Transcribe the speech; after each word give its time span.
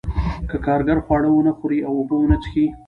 که 0.49 0.57
کارګر 0.65 0.97
خواړه 1.05 1.29
ونه 1.31 1.51
خوري 1.57 1.79
او 1.87 1.93
اوبه 1.99 2.15
ونه 2.19 2.37
څښي 2.43 2.65